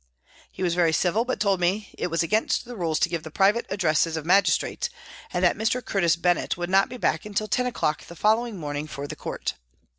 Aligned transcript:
He 0.51 0.63
was 0.63 0.73
very 0.73 0.93
civil, 0.93 1.25
but 1.25 1.39
told 1.39 1.59
me 1.59 1.93
it 1.95 2.07
was 2.07 2.23
against 2.23 2.65
the 2.65 2.75
rules 2.75 2.97
to 3.01 3.07
give 3.07 3.21
the 3.21 3.29
private 3.29 3.67
addresses 3.69 4.17
of 4.17 4.25
magistrates 4.25 4.89
and 5.31 5.43
that 5.45 5.55
Mr. 5.55 5.85
Curtis 5.85 6.15
Bennett 6.15 6.57
would 6.57 6.71
not 6.71 6.89
be 6.89 6.97
back 6.97 7.23
until 7.23 7.47
ten 7.47 7.67
o'clock 7.67 8.07
the 8.07 8.15
following 8.15 8.57
morning 8.57 8.87
for 8.87 9.05
the 9.05 9.15
Court. 9.15 9.53